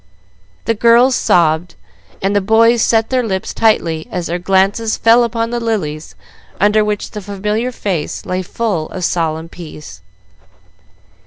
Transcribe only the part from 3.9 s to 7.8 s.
as their glances fell upon the lilies under which the familiar